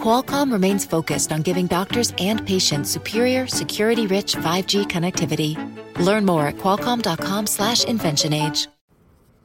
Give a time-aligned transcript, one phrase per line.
[0.00, 5.56] Qualcomm remains focused on giving doctors and patients superior, security-rich 5G connectivity.
[5.98, 8.68] Learn more at qualcomm.com/inventionage.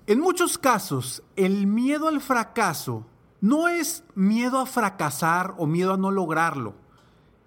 [0.07, 3.06] En muchos casos, el miedo al fracaso
[3.39, 6.75] no es miedo a fracasar o miedo a no lograrlo.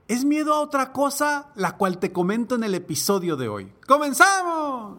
[0.08, 3.72] Es miedo a otra cosa, la cual te comento en el episodio de hoy.
[3.86, 4.98] ¡Comenzamos!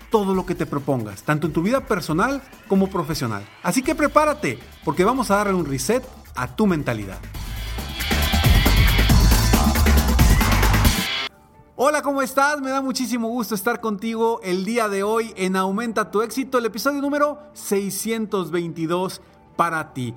[0.11, 3.43] todo lo que te propongas, tanto en tu vida personal como profesional.
[3.63, 6.03] Así que prepárate, porque vamos a darle un reset
[6.35, 7.17] a tu mentalidad.
[11.75, 12.61] Hola, ¿cómo estás?
[12.61, 16.65] Me da muchísimo gusto estar contigo el día de hoy en Aumenta tu éxito, el
[16.65, 19.21] episodio número 622
[19.55, 20.13] para ti.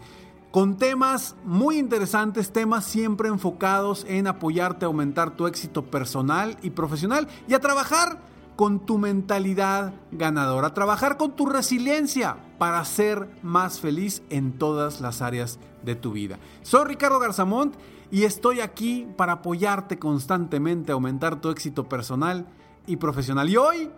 [0.50, 6.70] Con temas muy interesantes, temas siempre enfocados en apoyarte a aumentar tu éxito personal y
[6.70, 13.80] profesional y a trabajar con tu mentalidad ganadora, trabajar con tu resiliencia para ser más
[13.80, 16.38] feliz en todas las áreas de tu vida.
[16.62, 17.74] Soy Ricardo Garzamont
[18.10, 22.46] y estoy aquí para apoyarte constantemente a aumentar tu éxito personal
[22.86, 23.48] y profesional.
[23.50, 23.90] Y hoy,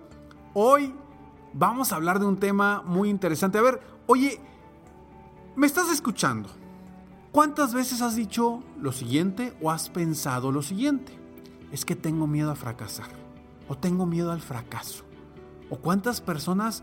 [0.54, 0.94] hoy
[1.52, 3.58] vamos a hablar de un tema muy interesante.
[3.58, 4.40] A ver, oye,
[5.54, 6.48] ¿me estás escuchando?
[7.30, 11.18] ¿Cuántas veces has dicho lo siguiente o has pensado lo siguiente?
[11.70, 13.25] Es que tengo miedo a fracasar
[13.68, 15.04] o tengo miedo al fracaso.
[15.70, 16.82] ¿O cuántas personas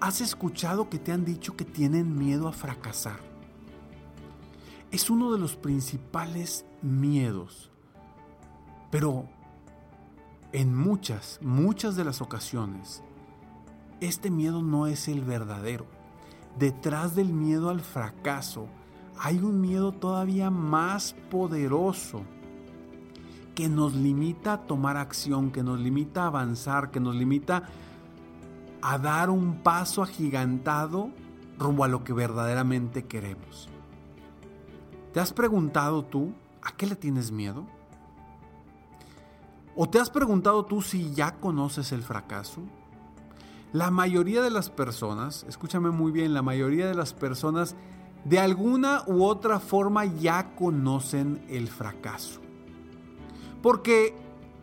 [0.00, 3.20] has escuchado que te han dicho que tienen miedo a fracasar?
[4.90, 7.70] Es uno de los principales miedos.
[8.90, 9.26] Pero
[10.52, 13.02] en muchas, muchas de las ocasiones,
[14.00, 15.86] este miedo no es el verdadero.
[16.58, 18.66] Detrás del miedo al fracaso
[19.18, 22.22] hay un miedo todavía más poderoso
[23.54, 27.64] que nos limita a tomar acción, que nos limita a avanzar, que nos limita
[28.80, 31.10] a dar un paso agigantado
[31.58, 33.68] rumbo a lo que verdaderamente queremos.
[35.12, 37.66] ¿Te has preguntado tú a qué le tienes miedo?
[39.76, 42.62] ¿O te has preguntado tú si ya conoces el fracaso?
[43.72, 47.74] La mayoría de las personas, escúchame muy bien, la mayoría de las personas
[48.24, 52.41] de alguna u otra forma ya conocen el fracaso
[53.62, 54.14] porque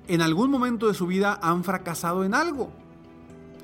[0.08, 2.70] en algún momento de su vida han fracasado en algo.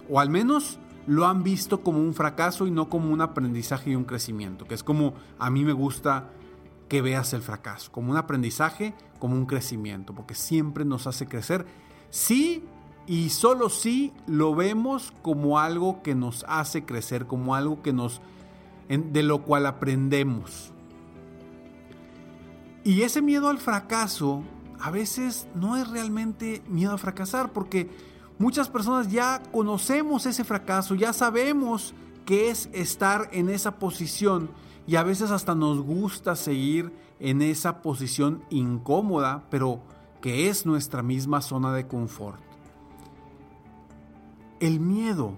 [0.09, 3.95] O al menos lo han visto como un fracaso y no como un aprendizaje y
[3.95, 6.29] un crecimiento, que es como a mí me gusta
[6.87, 11.65] que veas el fracaso, como un aprendizaje, como un crecimiento, porque siempre nos hace crecer.
[12.09, 12.63] Sí
[13.07, 18.21] y solo sí lo vemos como algo que nos hace crecer, como algo que nos
[18.87, 20.71] de lo cual aprendemos.
[22.83, 24.43] Y ese miedo al fracaso
[24.79, 27.89] a veces no es realmente miedo a fracasar, porque
[28.37, 31.93] muchas personas ya conocemos ese fracaso, ya sabemos
[32.25, 34.49] qué es estar en esa posición
[34.87, 39.81] y a veces hasta nos gusta seguir en esa posición incómoda, pero
[40.21, 42.41] que es nuestra misma zona de confort.
[44.59, 45.33] El miedo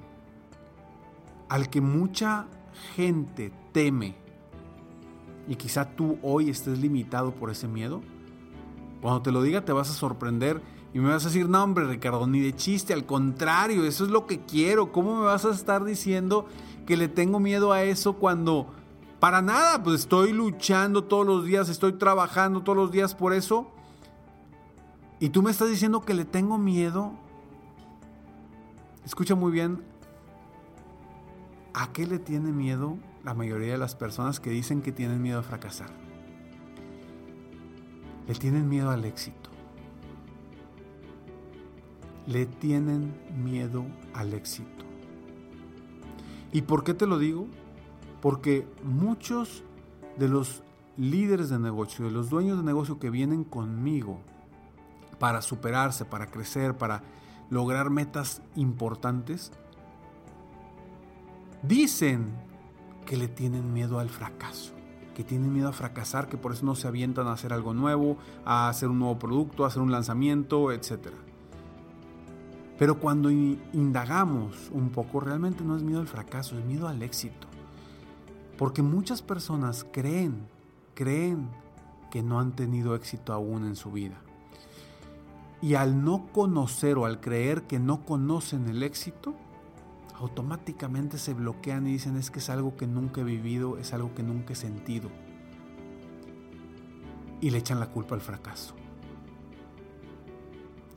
[1.49, 2.47] al que mucha
[2.95, 4.15] gente teme,
[5.47, 8.01] y quizá tú hoy estés limitado por ese miedo,
[9.01, 10.61] cuando te lo diga te vas a sorprender
[10.93, 14.09] y me vas a decir, no hombre Ricardo, ni de chiste, al contrario, eso es
[14.09, 14.91] lo que quiero.
[14.91, 16.47] ¿Cómo me vas a estar diciendo
[16.85, 18.67] que le tengo miedo a eso cuando
[19.19, 23.71] para nada, pues estoy luchando todos los días, estoy trabajando todos los días por eso?
[25.19, 27.11] Y tú me estás diciendo que le tengo miedo.
[29.03, 29.83] Escucha muy bien,
[31.73, 35.39] ¿a qué le tiene miedo la mayoría de las personas que dicen que tienen miedo
[35.39, 36.06] a fracasar?
[38.27, 39.49] Le tienen miedo al éxito.
[42.25, 43.13] Le tienen
[43.43, 44.85] miedo al éxito.
[46.51, 47.47] ¿Y por qué te lo digo?
[48.21, 49.63] Porque muchos
[50.17, 50.63] de los
[50.97, 54.19] líderes de negocio, de los dueños de negocio que vienen conmigo,
[55.19, 57.03] para superarse, para crecer, para
[57.49, 59.51] lograr metas importantes,
[61.63, 62.33] dicen
[63.05, 64.73] que le tienen miedo al fracaso,
[65.17, 68.17] que tienen miedo a fracasar, que por eso no se avientan a hacer algo nuevo,
[68.45, 71.07] a hacer un nuevo producto, a hacer un lanzamiento, etc.
[72.77, 77.47] Pero cuando indagamos un poco, realmente no es miedo al fracaso, es miedo al éxito.
[78.59, 80.47] Porque muchas personas creen,
[80.93, 81.49] creen
[82.11, 84.21] que no han tenido éxito aún en su vida.
[85.63, 89.33] Y al no conocer o al creer que no conocen el éxito,
[90.19, 94.13] automáticamente se bloquean y dicen es que es algo que nunca he vivido, es algo
[94.15, 95.09] que nunca he sentido.
[97.39, 98.75] Y le echan la culpa al fracaso.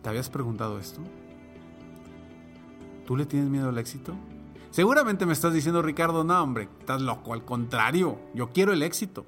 [0.03, 1.03] ¿Te habías preguntado esto?
[3.07, 4.15] ¿Tú le tienes miedo al éxito?
[4.71, 9.27] Seguramente me estás diciendo, Ricardo, no, hombre, estás loco, al contrario, yo quiero el éxito.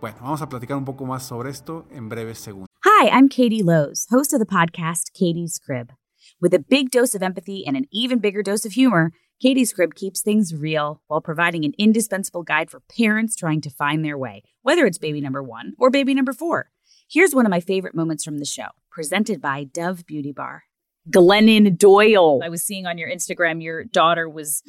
[0.00, 2.68] Bueno, vamos a platicar un poco más sobre esto en breves segundos.
[2.84, 5.92] Hi, I'm Katie Lowe's, host of the podcast Katie's Crib.
[6.38, 9.94] With a big dose of empathy and an even bigger dose of humor, Katie's Crib
[9.94, 14.42] keeps things real while providing an indispensable guide for parents trying to find their way,
[14.60, 16.68] whether it's baby number one or baby number four.
[17.08, 20.64] Here's one of my favorite moments from the show, presented by Dove Beauty Bar.
[21.08, 22.40] Glennon Doyle.
[22.44, 24.62] I was seeing on your Instagram, your daughter was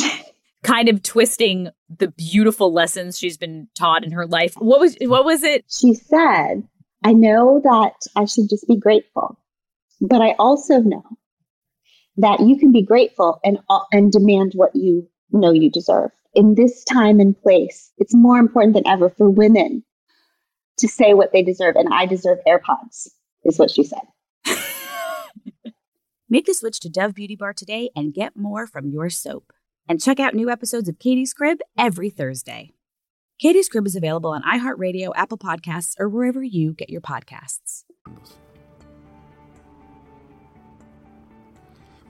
[0.64, 4.54] kind of twisting the beautiful lessons she's been taught in her life.
[4.56, 5.66] What was what was it?
[5.68, 6.64] She said,
[7.04, 9.38] "I know that I should just be grateful,
[10.00, 11.04] but I also know
[12.18, 16.12] that you can be grateful and uh, and demand what you know you deserve.
[16.34, 19.84] In this time and place, it's more important than ever for women
[20.78, 23.10] to say what they deserve and I deserve AirPods."
[23.44, 24.02] Is what she said.
[26.30, 29.54] Make the switch to Dove Beauty Bar today and get more from your soap.
[29.88, 32.74] And check out new episodes of Katie's Crib every Thursday.
[33.40, 37.84] Katie's Crib is available on iHeartRadio, Apple Podcasts, or wherever you get your podcasts.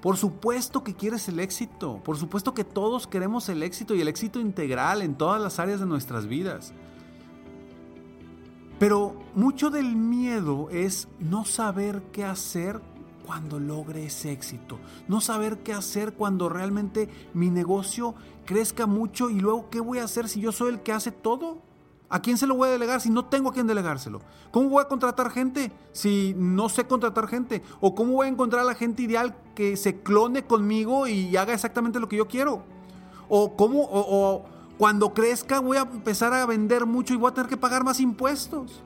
[0.01, 4.07] Por supuesto que quieres el éxito, por supuesto que todos queremos el éxito y el
[4.07, 6.73] éxito integral en todas las áreas de nuestras vidas.
[8.79, 12.79] Pero mucho del miedo es no saber qué hacer
[13.25, 14.79] cuando logre ese éxito.
[15.07, 18.13] No saber qué hacer cuando realmente mi negocio
[18.45, 21.66] crezca mucho y luego qué voy a hacer si yo soy el que hace todo.
[22.09, 24.21] ¿A quién se lo voy a delegar si no tengo a quién delegárselo?
[24.51, 27.61] ¿Cómo voy a contratar gente si no sé contratar gente?
[27.81, 31.53] ¿O cómo voy a encontrar a la gente ideal que se clone conmigo y haga
[31.53, 32.63] exactamente lo que yo quiero?
[33.27, 34.45] ¿O cómo, o,
[34.77, 37.99] cuando crezca voy a empezar a vender mucho y voy a tener que pagar más
[37.99, 38.81] impuestos?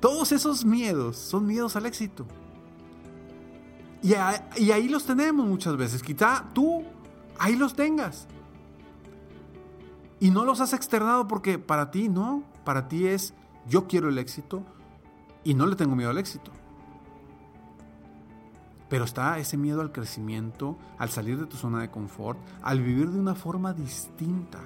[0.00, 2.26] Todos esos miedos son miedos al éxito.
[4.02, 6.02] Y, ahí los tenemos muchas veces.
[6.02, 6.84] Quizá tú
[7.38, 8.26] ahí los tengas.
[10.20, 12.42] Y no los has externado porque para ti no.
[12.64, 13.34] Para ti es
[13.68, 14.62] yo quiero el éxito
[15.44, 16.50] y no le tengo miedo al éxito.
[18.88, 23.10] Pero está ese miedo al crecimiento, al salir de tu zona de confort, al vivir
[23.10, 24.60] de una forma distinta,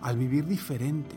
[0.00, 1.16] al vivir diferente.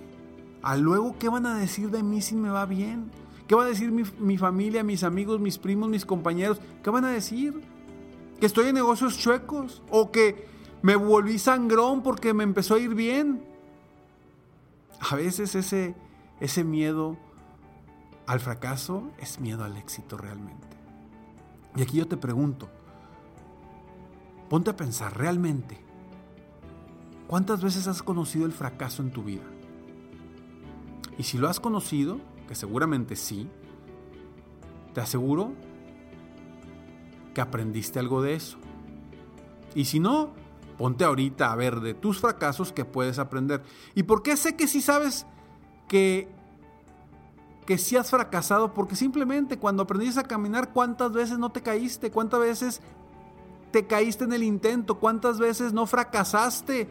[0.62, 3.10] A luego, ¿qué van a decir de mí si me va bien?
[3.48, 6.62] ¿Qué va a decir mi, familia, mis amigos, mis primos, mis compañeros?
[6.84, 7.62] ¿Qué van a decir?
[8.40, 9.82] ¿Que estoy en negocios chuecos?
[9.90, 10.48] ¿O que
[10.82, 13.44] me volví sangrón porque me empezó a ir bien?
[15.00, 15.96] A veces ese,
[16.40, 17.18] ese miedo
[18.28, 20.68] al fracaso es miedo al éxito realmente.
[21.76, 22.70] Y aquí yo te pregunto,
[24.50, 25.80] ponte a pensar realmente,
[27.28, 29.44] ¿cuántas veces has conocido el fracaso en tu vida?
[31.18, 33.50] Y si lo has conocido, que seguramente sí,
[34.94, 35.54] te aseguro
[37.34, 38.58] que aprendiste algo de eso.
[39.76, 40.34] Y si no,
[40.80, 43.62] ponte ahorita a ver de tus fracasos que puedes aprender.
[43.96, 45.26] ¿Y por qué sé que sí sabes
[45.90, 46.30] que,
[47.66, 48.74] que sí has fracasado?
[48.74, 52.12] Porque simplemente cuando aprendiste a caminar, ¿cuántas veces no te caíste?
[52.12, 52.82] ¿Cuántas veces
[53.72, 55.00] te caíste en el intento?
[55.00, 56.88] ¿Cuántas veces no fracasaste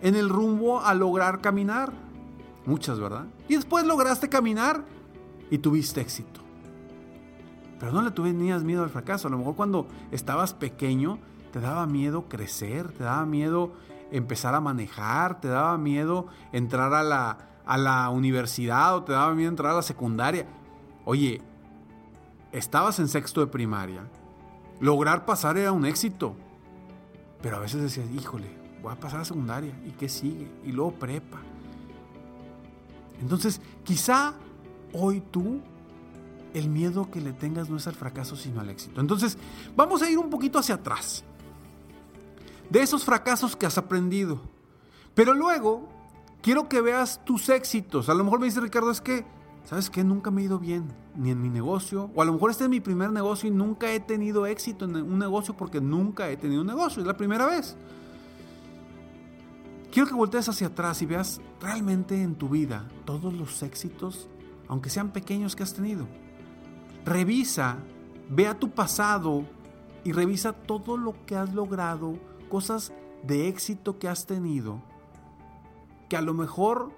[0.00, 1.92] en el rumbo a lograr caminar?
[2.64, 3.26] Muchas, ¿verdad?
[3.48, 4.82] Y después lograste caminar
[5.50, 6.40] y tuviste éxito.
[7.78, 9.28] Pero no le tenías miedo al fracaso.
[9.28, 11.18] A lo mejor cuando estabas pequeño
[11.56, 13.72] te daba miedo crecer, te daba miedo
[14.10, 19.32] empezar a manejar, te daba miedo entrar a la, a la universidad o te daba
[19.34, 20.46] miedo entrar a la secundaria.
[21.06, 21.40] Oye,
[22.52, 24.02] estabas en sexto de primaria.
[24.80, 26.36] Lograr pasar era un éxito.
[27.40, 29.72] Pero a veces decías, híjole, voy a pasar a secundaria.
[29.86, 30.50] ¿Y qué sigue?
[30.62, 31.38] Y luego prepa.
[33.18, 34.34] Entonces, quizá
[34.92, 35.62] hoy tú
[36.52, 39.00] el miedo que le tengas no es al fracaso, sino al éxito.
[39.00, 39.38] Entonces,
[39.74, 41.24] vamos a ir un poquito hacia atrás.
[42.70, 44.40] De esos fracasos que has aprendido.
[45.14, 45.88] Pero luego,
[46.42, 48.08] quiero que veas tus éxitos.
[48.08, 49.24] A lo mejor me dice Ricardo, es que
[49.66, 50.04] ¿sabes qué?
[50.04, 52.70] Nunca me he ido bien, ni en mi negocio, o a lo mejor este es
[52.70, 56.60] mi primer negocio y nunca he tenido éxito en un negocio porque nunca he tenido
[56.60, 57.76] un negocio, es la primera vez.
[59.90, 64.28] Quiero que voltees hacia atrás y veas realmente en tu vida todos los éxitos,
[64.68, 66.06] aunque sean pequeños, que has tenido.
[67.04, 67.78] Revisa,
[68.28, 69.44] ve a tu pasado
[70.04, 72.18] y revisa todo lo que has logrado,
[72.48, 74.82] cosas de éxito que has tenido,
[76.08, 76.92] que a lo mejor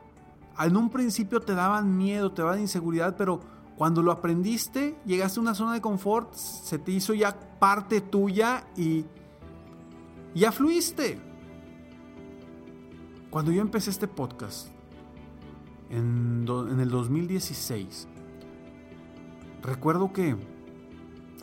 [0.59, 3.41] en un principio te daban miedo, te daban inseguridad, pero
[3.77, 8.67] cuando lo aprendiste, llegaste a una zona de confort, se te hizo ya parte tuya
[8.77, 9.05] y
[10.35, 11.21] ya fluiste.
[13.31, 14.69] Cuando yo empecé este podcast,
[15.91, 18.09] en, en el 2016,
[19.63, 20.37] recuerdo que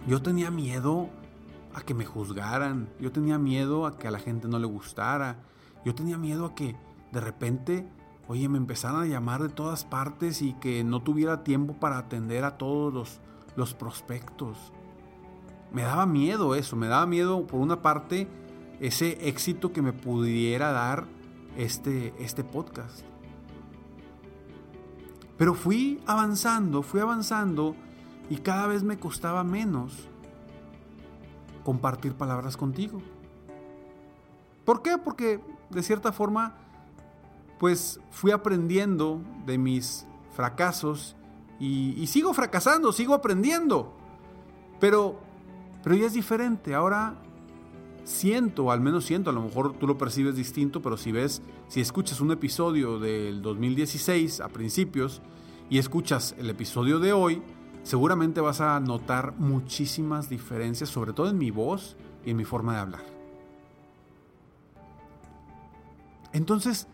[0.07, 1.09] yo tenía miedo
[1.75, 5.43] a que me juzgaran, yo tenía miedo a que a la gente no le gustara,
[5.83, 6.75] yo tenía miedo a que
[7.11, 7.87] de repente
[8.27, 12.43] oye, me empezaron a llamar de todas partes y que no tuviera tiempo para atender
[12.43, 13.19] a todos los,
[13.55, 14.57] los prospectos.
[15.71, 18.27] Me daba miedo eso, me daba miedo por una parte
[18.79, 21.05] ese éxito que me pudiera dar
[21.57, 23.01] este, este podcast.
[25.37, 27.75] Pero fui avanzando, fui avanzando
[28.29, 30.09] y cada vez me costaba menos
[31.65, 33.01] compartir palabras contigo.
[34.63, 34.97] ¿Por qué?
[34.97, 36.55] Porque de cierta forma
[37.59, 41.15] pues fui aprendiendo de mis fracasos
[41.59, 43.93] y, sigo fracasando, sigo aprendiendo.
[44.79, 45.19] Pero,
[45.83, 46.75] pero ya es diferente.
[46.75, 47.15] Ahora
[48.03, 51.79] siento, al menos siento, a lo mejor tú lo percibes distinto, pero si ves, si
[51.79, 55.21] escuchas un episodio del 2016 a principios
[55.69, 57.41] y escuchas el episodio de hoy,
[57.85, 62.73] seguramente vas a notar muchísimas diferencias, sobre todo en mi voz y en mi forma
[62.73, 63.05] de hablar.
[66.33, 66.89] Entonces,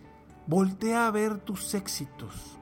[0.48, 2.57] Voltea a ver tus éxitos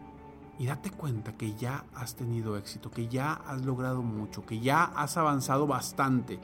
[0.60, 4.84] y date cuenta que ya has tenido éxito, que ya has logrado mucho, que ya
[4.84, 6.40] has avanzado bastante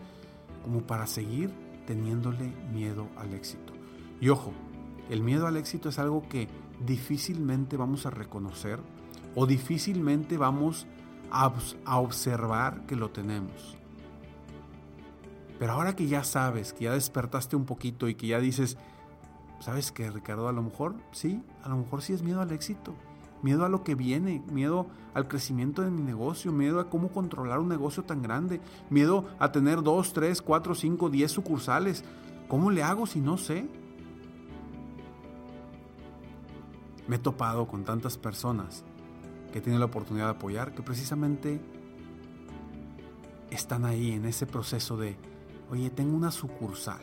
[0.64, 1.52] como para seguir
[1.86, 3.74] teniéndole miedo al éxito.
[4.22, 4.54] Y ojo,
[5.10, 6.48] el miedo al éxito es algo que
[6.86, 8.80] difícilmente vamos a reconocer
[9.36, 10.88] o difícilmente vamos
[11.32, 11.52] a,
[12.00, 13.78] observar que lo tenemos.
[15.60, 18.78] Pero ahora que ya sabes, que ya despertaste un poquito y que ya dices,
[19.60, 20.48] ¿Sabes qué, Ricardo?
[20.48, 22.94] A lo mejor sí, a lo mejor sí es miedo al éxito,
[23.42, 27.60] miedo a lo que viene, miedo al crecimiento de mi negocio, miedo a cómo controlar
[27.60, 32.04] un negocio tan grande, miedo a tener dos, tres, cuatro, cinco, diez sucursales.
[32.48, 33.68] ¿Cómo le hago si no sé?
[37.08, 38.84] Me he topado con tantas personas
[39.56, 41.62] que tienen la oportunidad de apoyar que precisamente
[43.50, 45.16] están ahí en ese proceso de,
[45.72, 47.00] oye, tengo una sucursal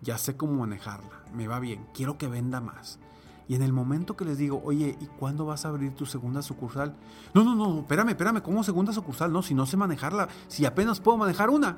[0.00, 3.00] ya sé cómo manejarla, me va bien, quiero que venda más.
[3.48, 6.42] Y en el momento que les digo, oye, ¿y cuándo vas a abrir tu segunda
[6.42, 6.94] sucursal?
[7.34, 9.32] No, no, no, espérame, espérame, ¿cómo segunda sucursal?
[9.32, 11.76] No, si no sé manejarla, si apenas puedo manejar una.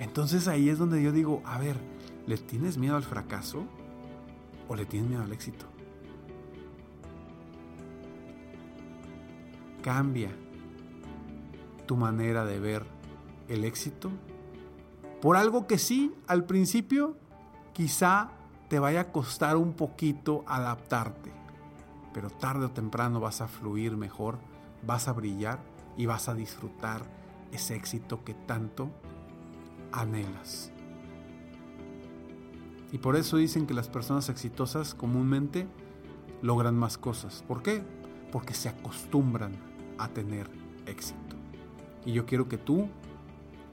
[0.00, 1.76] Entonces ahí es donde yo digo, a ver,
[2.26, 3.64] ¿le tienes miedo al fracaso
[4.68, 5.66] o le tienes miedo al éxito?
[9.82, 10.30] Cambia
[11.86, 12.86] tu manera de ver
[13.48, 14.10] el éxito
[15.20, 17.16] por algo que sí, al principio,
[17.74, 18.30] quizá
[18.68, 21.30] te vaya a costar un poquito adaptarte,
[22.14, 24.38] pero tarde o temprano vas a fluir mejor,
[24.86, 25.58] vas a brillar
[25.98, 27.02] y vas a disfrutar
[27.52, 28.90] ese éxito que tanto
[29.92, 30.72] anhelas.
[32.92, 35.68] Y por eso dicen que las personas exitosas comúnmente
[36.40, 37.44] logran más cosas.
[37.46, 37.84] ¿Por qué?
[38.32, 39.69] Porque se acostumbran
[40.00, 40.50] a tener
[40.86, 41.36] éxito.
[42.04, 42.88] Y yo quiero que tú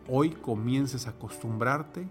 [0.08, 2.08] hoy comiences a acostumbrarte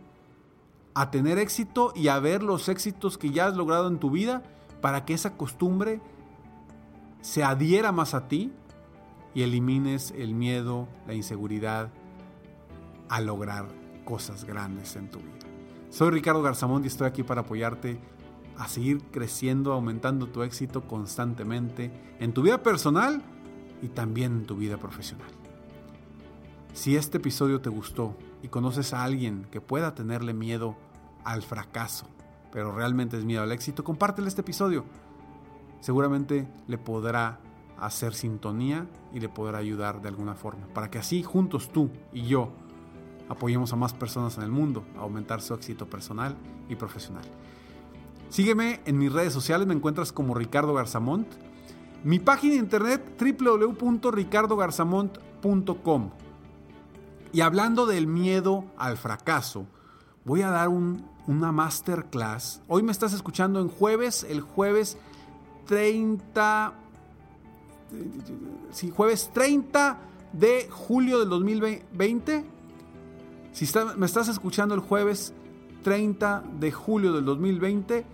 [0.96, 4.42] a tener éxito y a ver los éxitos que ya has logrado en tu vida
[4.80, 6.00] para que esa costumbre
[7.20, 8.50] se adhiera más a ti
[9.34, 11.92] y elimines el miedo, la inseguridad
[13.10, 13.66] a lograr
[14.06, 15.46] cosas grandes en tu vida.
[15.90, 18.00] Soy Ricardo Garzamón y estoy aquí para apoyarte
[18.56, 23.22] a seguir creciendo, aumentando tu éxito constantemente en tu vida personal
[23.82, 25.28] y también en tu vida profesional.
[26.72, 30.76] Si este episodio te gustó y conoces a alguien que pueda tenerle miedo
[31.24, 32.06] al fracaso,
[32.52, 34.84] pero realmente es miedo al éxito, compártele este episodio.
[35.80, 37.40] Seguramente le podrá
[37.78, 42.22] hacer sintonía y le podrá ayudar de alguna forma, para que así juntos tú y
[42.22, 42.50] yo
[43.28, 46.36] apoyemos a más personas en el mundo a aumentar su éxito personal
[46.68, 47.24] y profesional.
[48.28, 51.28] Sígueme en mis redes sociales, me encuentras como Ricardo Garzamont.
[52.04, 56.10] Mi página de internet www.ricardogarzamont.com.
[57.32, 59.66] Y hablando del miedo al fracaso,
[60.24, 62.62] voy a dar una masterclass.
[62.68, 64.96] Hoy me estás escuchando en jueves, el jueves
[65.66, 66.74] 30
[68.70, 69.98] sí, jueves 30
[70.32, 72.44] de julio del 2020.
[73.52, 75.32] Si me estás escuchando el jueves
[75.82, 78.04] 30 de julio del 2020,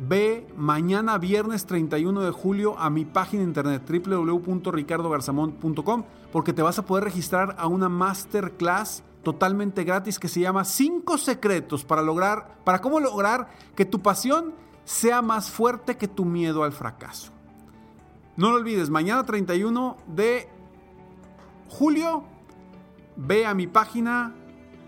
[0.00, 6.86] ve mañana viernes 31 de julio a mi página internet www.ricardogarzamont.com porque te vas a
[6.86, 12.80] poder registrar a una masterclass totalmente gratis que se llama 5 secretos para lograr para
[12.80, 14.54] cómo lograr que tu pasión
[14.84, 17.30] sea más fuerte que tu miedo al fracaso.
[18.36, 20.48] No lo olvides, mañana 31 de
[21.68, 22.24] julio
[23.16, 24.34] ve a mi página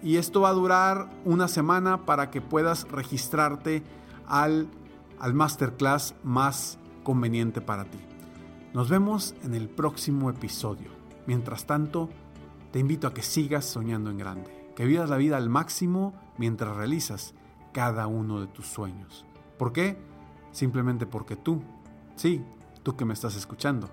[0.03, 3.83] y esto va a durar una semana para que puedas registrarte
[4.27, 4.69] al,
[5.23, 7.99] al masterclass más conveniente para ti.
[8.75, 10.91] Nos vemos en el próximo episodio.
[11.27, 12.11] Mientras tanto,
[12.73, 16.77] te invito a que sigas soñando en grande, que vivas la vida al máximo mientras
[16.77, 17.35] realizas
[17.73, 19.25] cada uno de tus sueños.
[19.59, 19.97] ¿Por qué?
[20.51, 21.63] Simplemente porque tú,
[22.17, 22.45] sí,
[22.83, 23.91] tú que me estás escuchando,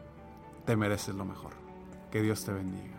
[0.66, 1.54] te mereces lo mejor.
[2.10, 2.99] Que Dios te bendiga.